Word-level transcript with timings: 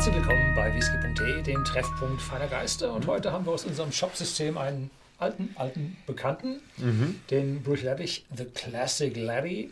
Herzlich 0.00 0.16
willkommen 0.16 0.54
bei 0.54 0.74
whisky.de, 0.74 1.42
dem 1.42 1.62
Treffpunkt 1.62 2.22
feiner 2.22 2.46
Geister. 2.46 2.94
Und 2.94 3.06
heute 3.06 3.32
haben 3.32 3.44
wir 3.44 3.52
aus 3.52 3.66
unserem 3.66 3.92
Shopsystem 3.92 4.56
einen 4.56 4.90
alten, 5.18 5.50
alten 5.56 5.94
Bekannten, 6.06 6.62
Mhm. 6.78 7.20
den 7.30 7.62
Bruichladdich 7.62 8.24
The 8.34 8.46
Classic 8.46 9.14
Laddie, 9.14 9.70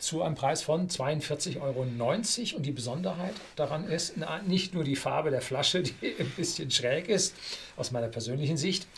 zu 0.00 0.22
einem 0.24 0.34
Preis 0.34 0.62
von 0.62 0.88
42,90 0.88 1.60
Euro. 1.60 2.56
Und 2.56 2.66
die 2.66 2.72
Besonderheit 2.72 3.34
daran 3.54 3.84
ist 3.84 4.14
na, 4.16 4.42
nicht 4.42 4.74
nur 4.74 4.82
die 4.82 4.96
Farbe 4.96 5.30
der 5.30 5.42
Flasche, 5.42 5.82
die 5.84 5.94
ein 6.18 6.30
bisschen 6.30 6.68
schräg 6.72 7.08
ist, 7.08 7.36
aus 7.76 7.92
meiner 7.92 8.08
persönlichen 8.08 8.56
Sicht, 8.56 8.88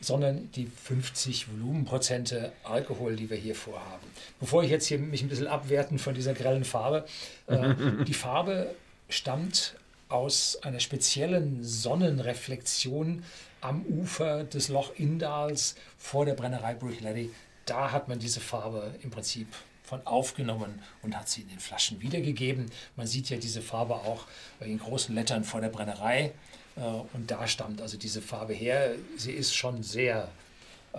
sondern 0.00 0.50
die 0.52 0.64
50 0.64 1.48
Volumenprozente 1.52 2.54
Alkohol, 2.64 3.16
die 3.16 3.28
wir 3.28 3.36
hier 3.36 3.54
vorhaben. 3.54 4.06
Bevor 4.40 4.64
ich 4.64 4.70
jetzt 4.70 4.86
hier 4.86 4.98
mich 4.98 5.20
ein 5.20 5.28
bisschen 5.28 5.46
abwerten 5.46 5.98
von 5.98 6.14
dieser 6.14 6.32
grellen 6.32 6.64
Farbe, 6.64 7.04
äh, 7.48 7.74
die 8.06 8.14
Farbe 8.14 8.74
stammt 9.10 9.74
aus 10.08 10.58
einer 10.62 10.80
speziellen 10.80 11.62
Sonnenreflexion 11.62 13.24
am 13.60 13.84
Ufer 13.86 14.44
des 14.44 14.68
Loch 14.68 14.92
Indals 14.96 15.74
vor 15.98 16.24
der 16.24 16.34
Brennerei 16.34 16.74
Bruichladdich. 16.74 17.30
Da 17.64 17.90
hat 17.90 18.08
man 18.08 18.18
diese 18.18 18.40
Farbe 18.40 18.94
im 19.02 19.10
Prinzip 19.10 19.48
von 19.82 20.04
aufgenommen 20.06 20.82
und 21.02 21.16
hat 21.16 21.28
sie 21.28 21.42
in 21.42 21.48
den 21.48 21.60
Flaschen 21.60 22.00
wiedergegeben. 22.00 22.70
Man 22.96 23.06
sieht 23.06 23.30
ja 23.30 23.36
diese 23.36 23.62
Farbe 23.62 23.94
auch 23.94 24.24
in 24.60 24.78
großen 24.78 25.14
Lettern 25.14 25.44
vor 25.44 25.60
der 25.60 25.68
Brennerei. 25.68 26.32
Äh, 26.76 26.80
Und 26.80 27.30
da 27.30 27.46
stammt 27.46 27.80
also 27.80 27.96
diese 27.96 28.20
Farbe 28.20 28.52
her. 28.52 28.94
Sie 29.16 29.32
ist 29.32 29.54
schon 29.54 29.82
sehr 29.82 30.28
äh, 30.92 30.98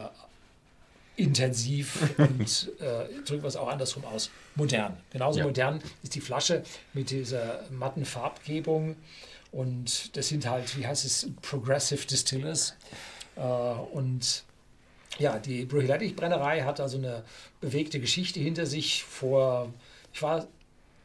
intensiv 1.18 2.14
und 2.18 2.72
äh, 2.80 3.22
drücken 3.26 3.44
wir 3.44 3.48
es 3.48 3.56
auch 3.58 3.68
andersrum 3.68 4.06
aus, 4.06 4.30
modern. 4.56 4.96
Genauso 5.12 5.40
Ja. 5.40 5.46
modern 5.46 5.82
ist 6.04 6.16
die 6.16 6.22
Flasche 6.22 6.64
mit 6.94 7.10
dieser 7.10 7.64
matten 7.70 8.06
Farbgebung. 8.06 8.96
Und 9.52 10.16
das 10.16 10.28
sind 10.28 10.48
halt, 10.48 10.78
wie 10.78 10.86
heißt 10.86 11.06
es, 11.06 11.30
Progressive 11.42 12.06
Distillers. 12.06 12.76
Äh, 13.36 13.42
und 13.42 14.44
ja, 15.20 15.40
die 15.40 15.66
Bruichladdich-Brennerei 15.66 16.62
hat 16.62 16.80
also 16.80 16.98
eine 16.98 17.24
bewegte 17.60 18.00
Geschichte 18.00 18.40
hinter 18.40 18.66
sich. 18.66 19.04
Vor, 19.04 19.74
ich 20.14 20.22
war 20.22 20.48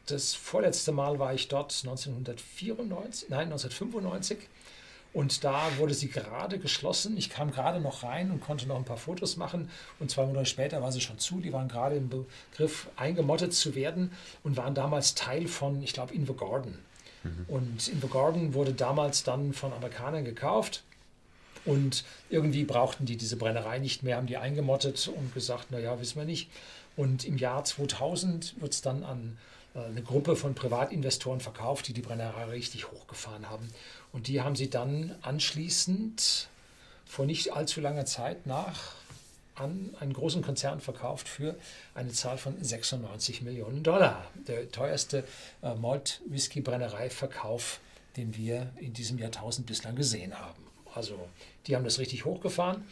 das 0.07 0.35
vorletzte 0.35 0.93
Mal 0.93 1.19
war 1.19 1.33
ich 1.33 1.49
dort 1.49 1.73
1994, 1.85 3.29
nein 3.31 3.45
1995 3.45 4.39
und 5.13 5.45
da 5.45 5.77
wurde 5.77 5.95
sie 5.95 6.09
gerade 6.09 6.59
geschlossen. 6.59 7.17
Ich 7.17 7.29
kam 7.29 7.51
gerade 7.51 7.81
noch 7.81 8.03
rein 8.03 8.31
und 8.31 8.41
konnte 8.41 8.67
noch 8.67 8.77
ein 8.77 8.85
paar 8.85 8.97
Fotos 8.97 9.37
machen 9.37 9.71
und 9.99 10.11
zwei 10.11 10.25
Monate 10.25 10.47
später 10.47 10.81
war 10.83 10.93
sie 10.93 11.01
schon 11.01 11.19
zu. 11.19 11.41
Die 11.41 11.53
waren 11.53 11.69
gerade 11.69 11.97
im 11.97 12.09
Begriff 12.09 12.89
eingemottet 12.97 13.53
zu 13.53 13.75
werden 13.75 14.13
und 14.43 14.57
waren 14.57 14.75
damals 14.75 15.15
Teil 15.15 15.49
von, 15.49 15.83
ich 15.83 15.93
glaube, 15.93 16.15
Invergordon. 16.15 16.79
Und 17.49 17.89
Invergordon 17.89 18.55
wurde 18.55 18.73
damals 18.73 19.23
dann 19.23 19.53
von 19.53 19.73
Amerikanern 19.73 20.25
gekauft. 20.25 20.83
Und 21.65 22.05
irgendwie 22.29 22.65
brauchten 22.65 23.07
die 23.07 23.17
diese 23.17 23.37
Brennerei 23.37 23.79
nicht 23.79 24.03
mehr, 24.03 24.17
haben 24.17 24.27
die 24.27 24.37
eingemottet 24.37 25.07
und 25.07 25.33
gesagt, 25.33 25.71
naja, 25.71 26.01
wissen 26.01 26.19
wir 26.19 26.25
nicht. 26.25 26.51
Und 26.97 27.25
im 27.25 27.37
Jahr 27.37 27.65
2000 27.65 28.61
wird 28.61 28.73
es 28.73 28.83
dann 28.83 29.05
an 29.05 29.39
eine 29.75 30.03
Gruppe 30.03 30.37
von 30.37 30.55
Privatinvestoren 30.55 31.41
verkauft, 31.41 31.89
die 31.89 31.93
die 31.93 32.03
Brennerei 32.03 32.45
richtig 32.45 32.91
hochgefahren 32.91 33.49
haben. 33.49 33.69
Und 34.13 34.29
die 34.29 34.43
haben 34.43 34.57
sie 34.57 34.69
dann 34.69 35.15
anschließend 35.23 36.49
vor 37.07 37.27
nicht 37.27 37.53
allzu 37.53 37.81
langer 37.81 38.05
Zeit 38.05 38.47
nach 38.47 38.95
an 39.55 39.95
einen 40.01 40.15
großen 40.15 40.43
Konzern 40.43 40.81
verkauft 40.81 41.29
für 41.29 41.57
eine 41.95 42.11
Zahl 42.11 42.39
von 42.39 42.63
96 42.63 43.43
Millionen 43.43 43.83
Dollar. 43.83 44.27
Der 44.47 44.71
teuerste 44.71 45.25
äh, 45.63 45.75
Malt-Whisky-Brennerei-Verkauf, 45.75 47.81
den 48.17 48.35
wir 48.37 48.71
in 48.77 48.95
diesem 48.95 49.19
Jahrtausend 49.19 49.67
bislang 49.67 49.95
gesehen 49.95 50.39
haben. 50.39 50.63
Also 50.95 51.19
die 51.67 51.77
haben 51.77 51.85
das 51.85 51.99
richtig 51.99 52.25
hochgefahren 52.25 52.83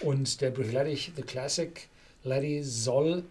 und 0.00 0.40
der 0.40 0.50
Bruichladdich 0.50 1.12
The 1.16 1.22
Classic 1.22 1.88
Laddie 2.22 2.62
soll 2.62 3.24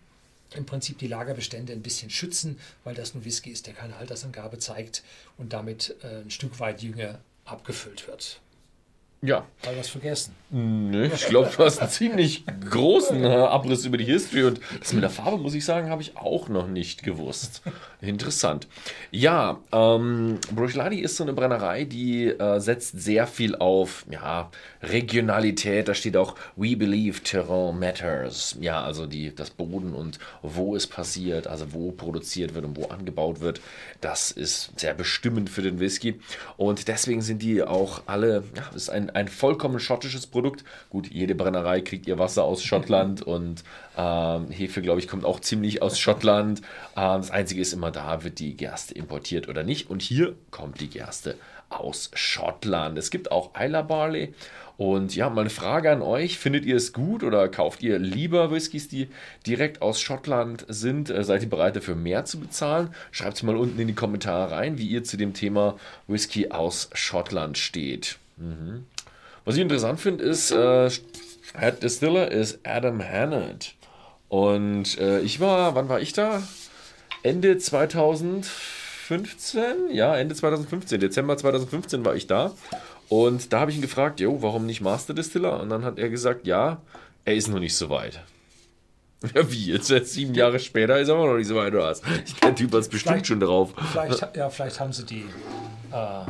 im 0.55 0.65
Prinzip 0.65 0.97
die 0.97 1.07
Lagerbestände 1.07 1.73
ein 1.73 1.81
bisschen 1.81 2.09
schützen, 2.09 2.59
weil 2.83 2.95
das 2.95 3.15
ein 3.15 3.25
Whisky 3.25 3.51
ist, 3.51 3.67
der 3.67 3.73
keine 3.73 3.95
Altersangabe 3.95 4.57
zeigt 4.59 5.03
und 5.37 5.53
damit 5.53 5.95
äh, 6.03 6.21
ein 6.21 6.31
Stück 6.31 6.59
weit 6.59 6.81
jünger 6.81 7.19
abgefüllt 7.45 8.07
wird. 8.07 8.41
Ja, 9.21 9.43
Habe 9.65 9.79
was 9.79 9.89
vergessen? 9.89 10.35
Nö, 10.51 11.09
ich 11.11 11.25
glaube, 11.27 11.49
du 11.55 11.63
hast 11.63 11.79
einen 11.79 11.89
ziemlich 11.89 12.43
großen 12.69 13.23
äh, 13.23 13.27
Abriss 13.27 13.83
über 13.83 13.97
die 13.97 14.05
History 14.05 14.43
und 14.43 14.59
das 14.79 14.93
mit 14.93 15.01
der 15.01 15.09
Farbe, 15.09 15.37
muss 15.37 15.55
ich 15.55 15.65
sagen, 15.65 15.89
habe 15.89 16.03
ich 16.03 16.15
auch 16.15 16.47
noch 16.47 16.67
nicht 16.67 17.01
gewusst. 17.01 17.63
Interessant. 18.01 18.67
Ja, 19.09 19.59
ähm, 19.71 20.37
Bruichladdich 20.53 21.01
ist 21.01 21.17
so 21.17 21.23
eine 21.23 21.33
Brennerei, 21.33 21.85
die 21.85 22.27
äh, 22.27 22.59
setzt 22.59 23.01
sehr 23.01 23.25
viel 23.25 23.55
auf 23.55 24.05
ja, 24.11 24.51
Regionalität. 24.89 25.87
Da 25.87 25.93
steht 25.93 26.17
auch 26.17 26.35
We 26.55 26.75
believe 26.75 27.21
Terrain 27.23 27.79
matters. 27.79 28.57
Ja, 28.59 28.83
also 28.83 29.05
die, 29.05 29.33
das 29.33 29.49
Boden 29.49 29.93
und 29.93 30.19
wo 30.41 30.75
es 30.75 30.87
passiert, 30.87 31.47
also 31.47 31.73
wo 31.73 31.91
produziert 31.91 32.53
wird 32.53 32.65
und 32.65 32.77
wo 32.77 32.85
angebaut 32.87 33.41
wird. 33.41 33.61
Das 34.01 34.31
ist 34.31 34.71
sehr 34.79 34.93
bestimmend 34.93 35.49
für 35.49 35.61
den 35.61 35.79
Whisky. 35.79 36.19
Und 36.57 36.87
deswegen 36.87 37.21
sind 37.21 37.41
die 37.41 37.63
auch 37.63 38.03
alle, 38.05 38.43
ja, 38.55 38.63
das 38.73 38.83
ist 38.83 38.89
ein, 38.89 39.09
ein 39.09 39.27
vollkommen 39.27 39.79
schottisches 39.79 40.27
Produkt. 40.27 40.63
Gut, 40.89 41.09
jede 41.11 41.35
Brennerei 41.35 41.81
kriegt 41.81 42.07
ihr 42.07 42.19
Wasser 42.19 42.43
aus 42.43 42.63
Schottland 42.63 43.21
und 43.21 43.63
ähm, 43.97 44.49
Hefe, 44.49 44.81
glaube 44.81 44.99
ich, 44.99 45.07
kommt 45.07 45.25
auch 45.25 45.39
ziemlich 45.39 45.81
aus 45.81 45.99
Schottland. 45.99 46.61
Ähm, 46.95 47.21
das 47.21 47.31
Einzige 47.31 47.61
ist 47.61 47.73
immer, 47.73 47.91
da 47.91 48.23
wird 48.23 48.39
die 48.39 48.55
Gerste 48.55 48.93
importiert 48.93 49.47
oder 49.47 49.63
nicht. 49.63 49.89
Und 49.89 50.01
hier 50.01 50.35
kommt 50.51 50.81
die 50.81 50.89
Gerste 50.89 51.35
aus 51.69 52.11
Schottland. 52.13 52.97
Es 52.97 53.09
gibt 53.09 53.31
auch 53.31 53.51
Isla 53.59 53.81
Barley. 53.81 54.33
Und 54.77 55.15
ja, 55.15 55.29
mal 55.29 55.41
eine 55.41 55.49
Frage 55.49 55.91
an 55.91 56.01
euch. 56.01 56.37
Findet 56.37 56.65
ihr 56.65 56.75
es 56.75 56.91
gut 56.91 57.23
oder 57.23 57.47
kauft 57.47 57.81
ihr 57.81 57.97
lieber 57.97 58.51
Whiskys, 58.51 58.87
die 58.87 59.07
direkt 59.47 59.81
aus 59.81 60.01
Schottland 60.01 60.65
sind? 60.67 61.09
Äh, 61.09 61.23
Seid 61.23 61.43
ihr 61.43 61.49
bereit 61.49 61.75
dafür 61.75 61.95
mehr 61.95 62.25
zu 62.25 62.39
bezahlen? 62.39 62.89
Schreibt 63.11 63.37
es 63.37 63.43
mal 63.43 63.55
unten 63.55 63.79
in 63.79 63.87
die 63.87 63.95
Kommentare 63.95 64.51
rein, 64.51 64.77
wie 64.77 64.87
ihr 64.87 65.03
zu 65.03 65.17
dem 65.17 65.33
Thema 65.33 65.77
Whisky 66.07 66.51
aus 66.51 66.89
Schottland 66.93 67.57
steht. 67.57 68.17
Mhm. 68.37 68.85
Was 69.45 69.55
ich 69.55 69.61
interessant 69.61 69.99
finde, 69.99 70.23
ist, 70.23 70.51
äh, 70.51 70.89
Head 71.57 71.83
Distiller 71.83 72.31
ist 72.31 72.59
Adam 72.63 73.01
Hannett. 73.01 73.75
Und 74.27 74.97
äh, 74.97 75.21
ich 75.21 75.39
war, 75.39 75.75
wann 75.75 75.87
war 75.87 76.01
ich 76.01 76.13
da? 76.13 76.43
Ende 77.23 77.57
2015? 77.57 79.91
Ja, 79.91 80.17
Ende 80.17 80.35
2015, 80.35 80.99
Dezember 80.99 81.37
2015 81.37 82.03
war 82.03 82.15
ich 82.15 82.27
da. 82.27 82.53
Und 83.09 83.53
da 83.53 83.59
habe 83.59 83.71
ich 83.71 83.77
ihn 83.77 83.81
gefragt, 83.81 84.19
jo, 84.19 84.41
warum 84.41 84.65
nicht 84.65 84.81
Master 84.81 85.13
Distiller? 85.13 85.59
Und 85.61 85.69
dann 85.69 85.83
hat 85.85 85.99
er 85.99 86.09
gesagt, 86.09 86.47
ja, 86.47 86.81
er 87.23 87.35
ist 87.35 87.47
noch 87.47 87.59
nicht 87.59 87.75
so 87.75 87.89
weit. 87.89 88.21
Ja, 89.33 89.49
wie? 89.51 89.71
Jetzt, 89.71 89.89
jetzt 89.89 90.13
sieben 90.13 90.35
Jahre 90.35 90.59
später 90.59 90.99
ist 90.99 91.07
er 91.07 91.15
immer 91.15 91.25
noch 91.25 91.37
nicht 91.37 91.47
so 91.47 91.55
weit, 91.55 91.73
oder 91.73 91.85
was? 91.85 92.01
Der 92.43 92.53
Typ 92.53 92.71
hat 92.73 92.81
es 92.81 92.89
bestimmt 92.89 93.13
Vielleicht- 93.13 93.27
schon 93.27 93.39
drauf. 93.39 93.73
Vielleicht, 93.91 94.35
ja, 94.35 94.49
vielleicht 94.51 94.79
haben 94.79 94.93
sie 94.93 95.03
die, 95.03 95.25
äh, 95.91 95.95
äh, 95.95 96.25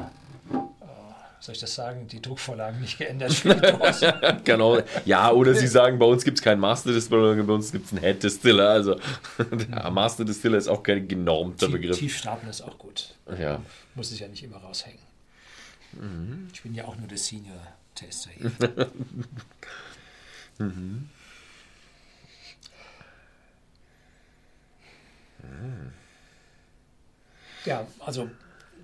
soll 1.42 1.56
ich 1.56 1.60
das 1.60 1.76
sagen, 1.76 2.08
die 2.08 2.22
Druckvorlagen 2.22 2.80
nicht 2.80 2.98
geändert. 2.98 3.34
Genau. 4.46 4.78
Ja, 5.04 5.32
oder 5.32 5.54
sie 5.56 5.68
sagen, 5.68 6.00
bei 6.00 6.06
uns 6.06 6.24
gibt 6.24 6.38
es 6.38 6.44
keinen 6.44 6.60
Master 6.62 6.94
Distiller, 6.94 7.28
sondern 7.30 7.48
bei 7.48 7.54
uns 7.54 7.72
gibt 7.72 7.88
es 7.88 7.92
einen 7.92 8.02
Head 8.02 8.24
Distiller. 8.24 8.70
Also 8.70 8.96
der 9.52 9.92
Master 9.92 10.24
Distiller 10.24 10.58
ist 10.58 10.68
auch 10.70 10.82
kein 10.84 11.06
genormter 11.08 11.66
Tief, 11.66 11.76
Begriff. 11.76 11.98
Tiefstapeln 12.00 12.50
ist 12.50 12.62
auch 12.62 12.78
gut. 12.78 13.16
Ja. 13.38 13.60
Muss 13.96 14.12
es 14.12 14.20
ja 14.20 14.28
nicht 14.30 14.44
immer 14.44 14.58
raushängen. 14.58 15.00
Mhm. 15.96 16.50
Ich 16.54 16.62
bin 16.62 16.74
ja 16.74 16.86
auch 16.86 16.96
nur 16.96 17.08
der 17.08 17.18
Senior 17.18 17.60
Taster 17.96 18.32
hier. 18.32 18.52
Ja, 27.66 27.88
also 28.00 28.30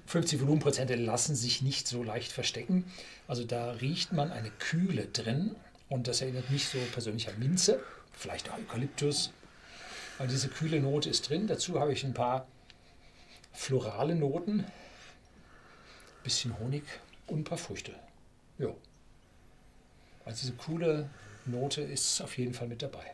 50 0.07 0.41
Volumenprozente 0.41 0.95
lassen 0.95 1.35
sich 1.35 1.61
nicht 1.61 1.87
so 1.87 2.03
leicht 2.03 2.31
verstecken. 2.31 2.83
Also 3.27 3.45
da 3.45 3.71
riecht 3.71 4.11
man 4.11 4.31
eine 4.31 4.49
Kühle 4.49 5.05
drin 5.05 5.55
und 5.87 6.07
das 6.07 6.21
erinnert 6.21 6.49
mich 6.49 6.65
so 6.67 6.79
persönlich 6.91 7.29
an 7.29 7.39
Minze, 7.39 7.79
vielleicht 8.11 8.49
auch 8.49 8.57
Eukalyptus. 8.57 9.31
Also 10.17 10.33
diese 10.33 10.49
kühle 10.49 10.81
Note 10.81 11.09
ist 11.09 11.29
drin. 11.29 11.47
Dazu 11.47 11.79
habe 11.79 11.93
ich 11.93 12.03
ein 12.03 12.13
paar 12.13 12.47
florale 13.53 14.15
Noten, 14.15 14.65
bisschen 16.23 16.57
Honig 16.59 16.83
und 17.27 17.39
ein 17.39 17.43
paar 17.43 17.57
Früchte. 17.57 17.93
Ja. 18.57 18.69
Also 20.25 20.41
diese 20.41 20.53
coole 20.53 21.09
Note 21.45 21.81
ist 21.81 22.21
auf 22.21 22.37
jeden 22.37 22.53
Fall 22.53 22.67
mit 22.67 22.81
dabei. 22.81 23.05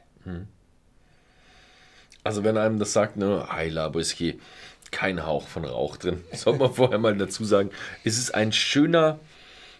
Also 2.24 2.44
wenn 2.44 2.58
einem 2.58 2.80
das 2.80 2.94
sagt, 2.94 3.18
ne, 3.18 3.48
Heila 3.50 3.94
Whisky, 3.94 4.40
kein 4.92 5.26
Hauch 5.26 5.48
von 5.48 5.66
Rauch 5.66 5.98
drin. 5.98 6.24
Sollte 6.34 6.60
man 6.60 6.74
vorher 6.74 7.00
mal 7.00 7.16
dazu 7.18 7.46
sagen. 7.46 7.72
Es 8.04 8.18
ist 8.18 8.34
ein 8.36 8.52
schöner, 8.52 9.20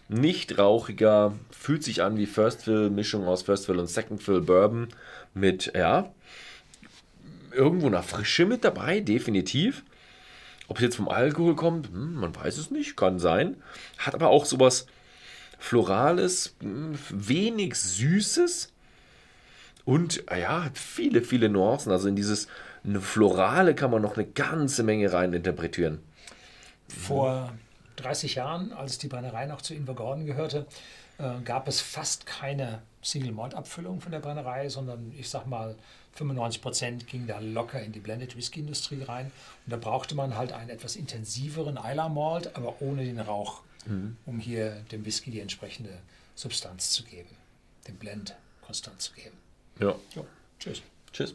nicht 0.08 0.58
rauchiger, 0.58 1.34
fühlt 1.50 1.84
sich 1.84 2.02
an 2.02 2.16
wie 2.16 2.26
First 2.26 2.62
Fill, 2.62 2.90
Mischung 2.90 3.26
aus 3.26 3.42
First 3.42 3.66
Fill 3.66 3.78
und 3.78 3.88
Second 3.88 4.22
Fill 4.22 4.40
Bourbon 4.40 4.88
mit, 5.34 5.72
ja, 5.74 6.10
irgendwo 7.52 7.86
einer 7.86 8.02
Frische 8.02 8.46
mit 8.46 8.64
dabei, 8.64 9.00
definitiv. 9.00 9.82
Ob 10.68 10.76
es 10.76 10.82
jetzt 10.82 10.96
vom 10.96 11.08
Alkohol 11.08 11.56
kommt, 11.56 11.88
hm, 11.88 12.14
man 12.14 12.36
weiß 12.36 12.58
es 12.58 12.70
nicht, 12.70 12.96
kann 12.96 13.18
sein. 13.18 13.56
Hat 13.98 14.14
aber 14.14 14.28
auch 14.28 14.44
sowas 14.44 14.86
Florales, 15.58 16.54
hm, 16.60 16.98
wenig 17.10 17.74
Süßes 17.74 18.72
und 19.84 20.24
ja, 20.30 20.64
hat 20.64 20.76
viele, 20.78 21.22
viele 21.22 21.48
Nuancen. 21.48 21.90
Also 21.90 22.08
in 22.08 22.16
dieses 22.16 22.46
eine 22.84 23.00
Florale 23.00 23.74
kann 23.74 23.90
man 23.90 24.02
noch 24.02 24.16
eine 24.16 24.26
ganze 24.26 24.82
Menge 24.82 25.12
rein 25.12 25.32
interpretieren. 25.32 26.00
Vor 26.88 27.52
30 27.96 28.34
Jahren, 28.36 28.72
als 28.72 28.98
die 28.98 29.08
Brennerei 29.08 29.46
noch 29.46 29.62
zu 29.62 29.74
Invergordon 29.74 30.26
gehörte, 30.26 30.66
äh, 31.18 31.40
gab 31.44 31.68
es 31.68 31.80
fast 31.80 32.26
keine 32.26 32.82
Single-Malt-Abfüllung 33.02 34.00
von 34.00 34.12
der 34.12 34.20
Brennerei, 34.20 34.68
sondern 34.68 35.12
ich 35.16 35.28
sag 35.28 35.46
mal, 35.46 35.76
95 36.12 36.62
Prozent 36.62 37.06
ging 37.06 37.26
da 37.26 37.38
locker 37.38 37.80
in 37.80 37.92
die 37.92 38.00
Blended 38.00 38.36
Whisky 38.36 38.60
Industrie 38.60 39.02
rein. 39.02 39.30
Und 39.66 39.72
da 39.72 39.76
brauchte 39.76 40.14
man 40.14 40.36
halt 40.36 40.52
einen 40.52 40.70
etwas 40.70 40.96
intensiveren 40.96 41.76
Isla 41.76 42.08
Malt, 42.08 42.56
aber 42.56 42.80
ohne 42.82 43.04
den 43.04 43.20
Rauch, 43.20 43.62
mhm. 43.86 44.16
um 44.26 44.38
hier 44.40 44.82
dem 44.90 45.04
Whisky 45.04 45.30
die 45.30 45.40
entsprechende 45.40 45.98
Substanz 46.34 46.90
zu 46.90 47.04
geben, 47.04 47.30
den 47.86 47.96
Blend 47.96 48.34
konstant 48.62 49.00
zu 49.00 49.12
geben. 49.12 49.36
Ja. 49.78 49.94
ja 50.14 50.24
tschüss. 50.58 50.82
Tschüss. 51.12 51.34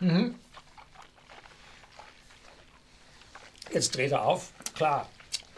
Mhm. 0.00 0.34
Jetzt 3.80 3.96
dreht 3.96 4.12
er 4.12 4.26
auf. 4.26 4.52
Klar, 4.74 5.08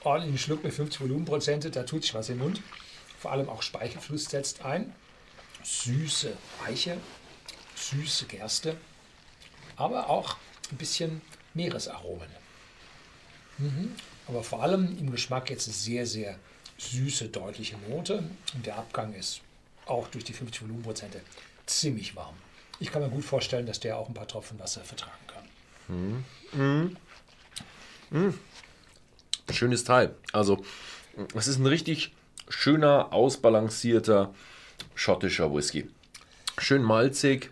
ordentlichen 0.04 0.38
Schluck 0.38 0.62
mit 0.62 0.72
50 0.72 1.00
Volumenprozente, 1.00 1.72
da 1.72 1.82
tut 1.82 2.04
sich 2.04 2.14
was 2.14 2.28
im 2.28 2.38
Mund. 2.38 2.60
Vor 3.18 3.32
allem 3.32 3.48
auch 3.48 3.62
Speichelfluss 3.62 4.26
setzt 4.26 4.64
ein. 4.64 4.94
Süße 5.64 6.32
Eiche, 6.64 6.98
süße 7.74 8.26
Gerste, 8.26 8.76
aber 9.74 10.08
auch 10.08 10.36
ein 10.70 10.76
bisschen 10.76 11.20
Meeresaromen. 11.54 12.28
Mhm. 13.58 13.92
Aber 14.28 14.44
vor 14.44 14.62
allem 14.62 14.96
im 15.00 15.10
Geschmack 15.10 15.50
jetzt 15.50 15.66
eine 15.66 15.74
sehr, 15.74 16.06
sehr 16.06 16.38
süße, 16.78 17.28
deutliche 17.28 17.76
Note. 17.88 18.22
Und 18.54 18.64
der 18.64 18.76
Abgang 18.76 19.14
ist 19.14 19.40
auch 19.86 20.06
durch 20.06 20.22
die 20.22 20.32
50 20.32 20.62
Volumenprozente 20.62 21.22
ziemlich 21.66 22.14
warm. 22.14 22.36
Ich 22.78 22.92
kann 22.92 23.02
mir 23.02 23.10
gut 23.10 23.24
vorstellen, 23.24 23.66
dass 23.66 23.80
der 23.80 23.98
auch 23.98 24.06
ein 24.06 24.14
paar 24.14 24.28
Tropfen 24.28 24.60
Wasser 24.60 24.84
vertragen 24.84 25.26
kann. 25.26 25.44
Mhm. 25.88 26.24
Mhm. 26.52 26.96
Mhm. 28.12 28.34
Schönes 29.50 29.84
Teil. 29.84 30.14
Also, 30.32 30.64
es 31.34 31.48
ist 31.48 31.58
ein 31.58 31.66
richtig 31.66 32.12
schöner, 32.48 33.12
ausbalancierter 33.12 34.34
schottischer 34.94 35.54
Whisky. 35.54 35.88
Schön 36.58 36.82
malzig. 36.82 37.50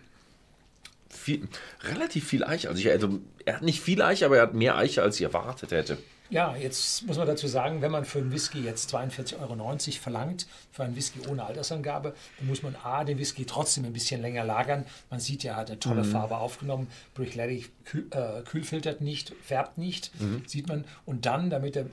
Viel, 1.09 1.47
relativ 1.83 2.27
viel 2.27 2.43
Eiche. 2.43 2.69
Also, 2.69 2.79
ich, 2.79 2.89
also, 2.89 3.19
er 3.45 3.55
hat 3.55 3.63
nicht 3.63 3.81
viel 3.81 4.01
Eiche, 4.01 4.25
aber 4.25 4.37
er 4.37 4.43
hat 4.43 4.53
mehr 4.53 4.77
Eiche, 4.77 5.01
als 5.01 5.17
ich 5.17 5.23
erwartet 5.23 5.71
hätte. 5.71 5.97
Ja, 6.31 6.55
jetzt 6.55 7.05
muss 7.05 7.17
man 7.17 7.27
dazu 7.27 7.47
sagen, 7.47 7.81
wenn 7.81 7.91
man 7.91 8.05
für 8.05 8.19
einen 8.19 8.31
Whisky 8.31 8.61
jetzt 8.61 8.95
42,90 8.95 9.39
Euro 9.41 9.77
verlangt, 9.99 10.47
für 10.71 10.83
einen 10.83 10.95
Whisky 10.95 11.19
ohne 11.27 11.43
Altersangabe, 11.43 12.15
dann 12.39 12.47
muss 12.47 12.63
man 12.63 12.75
A, 12.83 13.03
den 13.03 13.19
Whisky 13.19 13.45
trotzdem 13.45 13.83
ein 13.83 13.91
bisschen 13.91 14.21
länger 14.21 14.45
lagern. 14.45 14.85
Man 15.09 15.19
sieht 15.19 15.43
ja, 15.43 15.57
hat 15.57 15.69
eine 15.69 15.79
tolle 15.79 16.03
mhm. 16.03 16.11
Farbe 16.11 16.37
aufgenommen. 16.37 16.87
Bricklady 17.15 17.65
kühl, 17.83 18.07
äh, 18.11 18.43
kühlfiltert 18.43 19.01
nicht, 19.01 19.33
färbt 19.43 19.77
nicht, 19.77 20.17
mhm. 20.21 20.43
sieht 20.47 20.69
man. 20.69 20.85
Und 21.05 21.25
dann, 21.25 21.49
damit 21.49 21.75
der 21.75 21.87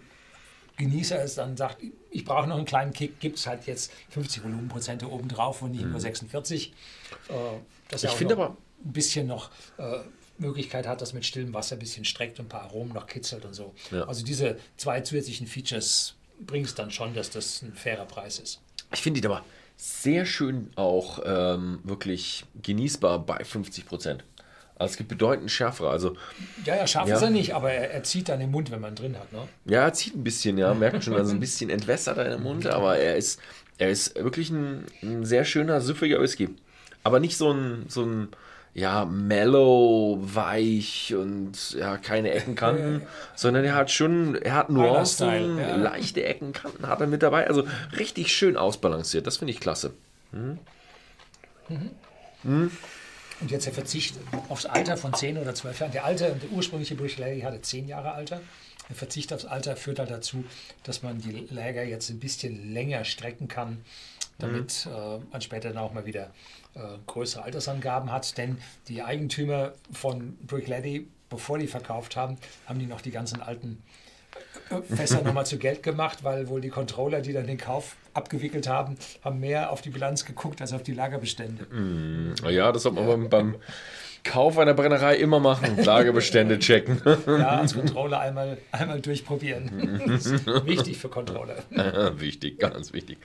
Genießer 0.77 1.21
es 1.21 1.35
dann 1.35 1.57
sagt, 1.57 1.79
ich 2.13 2.25
brauche 2.25 2.47
noch 2.47 2.57
einen 2.57 2.65
kleinen 2.65 2.93
Kick, 2.93 3.19
gibt 3.19 3.39
es 3.39 3.49
halt 3.49 3.67
jetzt 3.67 3.93
50 4.11 4.45
Volumenprozente 4.45 5.11
obendrauf 5.11 5.63
und 5.63 5.73
nicht 5.73 5.85
mhm. 5.85 5.91
nur 5.91 6.01
46. 6.01 6.73
Äh, 7.29 7.33
das 7.89 8.05
ich 8.05 8.11
finde 8.11 8.35
aber 8.35 8.57
ein 8.85 8.93
bisschen 8.93 9.27
noch 9.27 9.51
äh, 9.79 9.99
Möglichkeit 10.39 10.87
hat, 10.87 11.01
dass 11.01 11.13
mit 11.13 11.25
stillem 11.25 11.55
Wasser 11.55 11.77
ein 11.77 11.79
bisschen 11.79 12.05
streckt 12.05 12.39
und 12.39 12.47
ein 12.47 12.49
paar 12.49 12.63
Aromen 12.63 12.93
noch 12.93 13.07
kitzelt 13.07 13.45
und 13.45 13.55
so. 13.55 13.75
Ja. 13.91 14.05
Also 14.05 14.25
diese 14.25 14.59
zwei 14.77 15.01
zusätzlichen 15.01 15.47
Features 15.47 16.15
bringen 16.41 16.65
es 16.65 16.75
dann 16.75 16.91
schon, 16.91 17.15
dass 17.15 17.31
das 17.31 17.63
ein 17.63 17.75
fairer 17.75 18.05
Preis 18.05 18.39
ist. 18.39 18.61
Ich 18.93 19.03
finde 19.03 19.21
die 19.21 19.27
aber 19.27 19.45
sehr 19.77 20.27
schön 20.27 20.71
auch 20.77 21.21
ähm, 21.25 21.81
wirklich 21.85 22.45
genießbar 22.63 23.21
bei 23.21 23.45
50 23.45 23.87
Prozent. 23.87 24.25
Also 24.77 24.93
es 24.93 24.97
gibt 24.97 25.09
bedeutend 25.09 25.51
schärfere. 25.51 25.91
Also, 25.91 26.17
ja, 26.65 26.77
ja, 26.77 26.87
scharf 26.87 27.09
ja. 27.09 27.17
ist 27.17 27.23
er 27.23 27.31
nicht, 27.31 27.55
aber 27.55 27.73
er, 27.73 27.91
er, 27.91 28.03
zieht 28.05 28.29
dann 28.29 28.39
den 28.39 28.51
Mund, 28.51 28.71
wenn 28.71 28.81
man 28.81 28.95
drin 28.95 29.17
hat. 29.19 29.33
Ne? 29.33 29.41
Ja, 29.65 29.83
er 29.83 29.93
zieht 29.93 30.15
ein 30.15 30.23
bisschen, 30.23 30.57
ja. 30.57 30.73
Merkt 30.75 31.03
schon, 31.03 31.15
also 31.15 31.33
ein 31.33 31.41
bisschen 31.41 31.69
entwässert 31.69 32.19
er 32.19 32.25
den 32.25 32.43
Mund, 32.43 32.67
aber 32.67 32.97
er 32.97 33.17
ist, 33.17 33.41
er 33.77 33.91
ist 33.91 34.15
wirklich 34.17 34.51
ein, 34.51 34.85
ein 35.03 35.25
sehr 35.25 35.45
schöner, 35.45 35.81
süffiger 35.81 36.21
Whisky. 36.21 36.49
Aber 37.03 37.19
nicht 37.19 37.37
so 37.37 37.53
ein, 37.53 37.87
so 37.89 38.05
ein 38.05 38.29
ja, 38.79 39.05
mellow, 39.05 40.19
weich 40.21 41.15
und 41.15 41.73
ja, 41.73 41.97
keine 41.97 42.31
Eckenkanten, 42.31 43.03
sondern 43.35 43.65
er 43.65 43.75
hat 43.75 43.91
schon, 43.91 44.37
er 44.37 44.55
hat 44.55 44.71
Nuancen, 44.71 45.59
ja. 45.59 45.77
leichte 45.77 46.25
Eckenkanten 46.25 46.87
hat 46.87 47.01
er 47.01 47.09
mit 47.09 47.23
dabei, 47.23 47.47
also 47.49 47.65
richtig 47.99 48.35
schön 48.35 48.57
ausbalanciert, 48.57 49.27
das 49.27 49.39
finde 49.39 49.53
ich 49.53 49.61
klasse. 49.61 49.93
Mhm. 50.33 50.59
Mhm. 51.69 51.91
Mhm. 52.45 52.71
Und 53.41 53.51
jetzt 53.51 53.67
der 53.67 53.73
Verzicht 53.73 54.17
aufs 54.49 54.67
Alter 54.67 54.97
von 54.97 55.15
10 55.15 55.39
oder 55.39 55.55
12 55.55 55.81
Jahren. 55.81 55.93
Der 55.93 56.05
alte, 56.05 56.37
der 56.41 56.51
ursprüngliche 56.51 56.97
Bush 56.97 57.19
Lady 57.19 57.41
hatte 57.41 57.61
10 57.61 57.87
Jahre 57.87 58.13
Alter. 58.13 58.41
Der 58.89 58.97
Verzicht 58.97 59.33
aufs 59.33 59.45
Alter 59.45 59.77
führt 59.77 59.99
halt 59.99 60.11
dazu, 60.11 60.45
dass 60.83 61.03
man 61.03 61.21
die 61.21 61.47
Läger 61.51 61.85
jetzt 61.85 62.11
ein 62.11 62.19
bisschen 62.19 62.73
länger 62.73 63.05
strecken 63.05 63.47
kann, 63.47 63.79
damit 64.39 64.87
mhm. 64.87 64.93
äh, 64.93 65.19
man 65.31 65.41
später 65.41 65.69
dann 65.71 65.79
auch 65.79 65.93
mal 65.93 66.07
wieder 66.07 66.31
äh, 66.75 66.81
größere 67.07 67.43
Altersangaben 67.43 68.11
hat. 68.11 68.39
Denn 68.39 68.59
die 68.89 69.03
Eigentümer 69.03 69.73
von 69.93 70.37
Brick 70.47 70.69
Lady, 70.69 71.09
bevor 71.29 71.59
die 71.59 71.67
verkauft 71.67 72.17
haben, 72.17 72.39
haben 72.67 72.79
die 72.79 72.87
noch 72.87 73.01
die 73.01 73.11
ganzen 73.11 73.43
alten 73.43 73.83
äh, 74.71 74.81
Fässer 74.83 75.23
nochmal 75.25 75.47
zu 75.47 75.59
Geld 75.59 75.83
gemacht, 75.83 76.25
weil 76.25 76.49
wohl 76.49 76.61
die 76.61 76.71
Controller, 76.71 77.21
die 77.21 77.33
dann 77.33 77.47
den 77.47 77.59
Kauf 77.59 77.97
abgewickelt 78.19 78.69
haben, 78.69 78.97
haben 79.25 79.41
mehr 79.41 79.73
auf 79.73 79.81
die 79.81 79.91
Bilanz 79.91 80.25
geguckt 80.27 80.61
als 80.61 80.73
auf 80.75 80.83
die 80.83 80.93
Lagerbestände. 80.93 81.65
Mm, 81.65 82.35
ja, 82.51 82.71
das 82.71 82.85
hat 82.85 82.93
man 82.93 83.07
beim, 83.07 83.29
beim 83.31 83.55
Kauf 84.25 84.59
einer 84.59 84.75
Brennerei 84.75 85.17
immer 85.17 85.41
machen. 85.41 85.77
Lagerbestände 85.83 86.59
checken. 86.59 87.01
Ja, 87.27 87.61
als 87.61 87.75
Controller 87.75 88.21
einmal, 88.21 88.59
einmal 88.73 89.01
durchprobieren. 89.01 90.01
wichtig 90.67 90.99
für 90.99 91.09
Controller. 91.09 91.57
wichtig, 92.19 92.59
ganz 92.59 92.93
wichtig. 92.93 93.19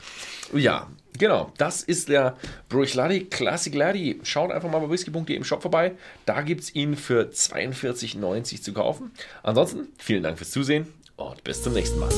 Ja, 0.53 0.87
genau. 1.17 1.51
Das 1.57 1.83
ist 1.83 2.09
der 2.09 2.37
Bruichladi 2.69 3.25
Classic 3.25 3.73
Laddie. 3.73 4.19
Schaut 4.23 4.51
einfach 4.51 4.71
mal 4.71 4.79
bei 4.79 4.89
whisky.de 4.89 5.35
im 5.35 5.43
Shop 5.43 5.61
vorbei. 5.61 5.93
Da 6.25 6.41
gibt 6.41 6.61
es 6.61 6.75
ihn 6.75 6.95
für 6.95 7.23
42,90 7.23 8.61
zu 8.61 8.73
kaufen. 8.73 9.11
Ansonsten 9.41 9.89
vielen 9.97 10.23
Dank 10.23 10.37
fürs 10.37 10.51
Zusehen 10.51 10.87
und 11.17 11.43
bis 11.43 11.61
zum 11.63 11.73
nächsten 11.73 11.99
Mal. 11.99 12.09